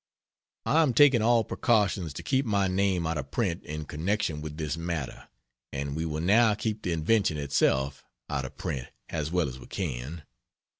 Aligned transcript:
I 0.65 0.81
am 0.81 0.95
taking 0.95 1.21
all 1.21 1.43
precautions 1.43 2.11
to 2.13 2.23
keep 2.23 2.43
my 2.43 2.67
name 2.67 3.05
out 3.05 3.19
of 3.19 3.29
print 3.29 3.61
in 3.63 3.85
connection 3.85 4.41
with 4.41 4.57
this 4.57 4.75
matter. 4.75 5.27
And 5.71 5.95
we 5.95 6.05
will 6.07 6.21
now 6.21 6.55
keep 6.55 6.81
the 6.81 6.91
invention 6.91 7.37
itself 7.37 8.03
out 8.27 8.43
of 8.43 8.57
print 8.57 8.87
as 9.09 9.31
well 9.31 9.47
as 9.47 9.59
we 9.59 9.67
can. 9.67 10.23